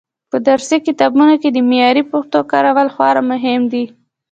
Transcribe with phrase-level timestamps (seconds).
[0.31, 3.85] په درسي کتابونو کې د معیاري پښتو کارول خورا مهم دي.